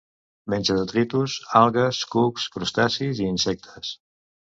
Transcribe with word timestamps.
Menja 0.53 0.77
detritus, 0.77 1.35
algues, 1.61 2.01
cucs, 2.17 2.49
crustacis 2.57 3.25
i 3.25 3.33
insectes. 3.37 3.97